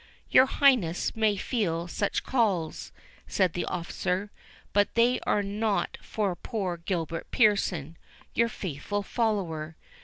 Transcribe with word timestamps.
"Your 0.31 0.47
Highness 0.47 1.15
may 1.15 1.35
feel 1.37 1.87
such 1.87 2.23
calls," 2.23 2.91
said 3.27 3.53
the 3.53 3.65
officer; 3.65 4.31
"but 4.73 4.95
they 4.95 5.19
are 5.27 5.43
not 5.43 5.99
for 6.01 6.35
poor 6.35 6.77
Gilbert 6.77 7.29
Pearson, 7.29 7.97
your 8.33 8.49
faithful 8.49 9.03
follower. 9.03 9.75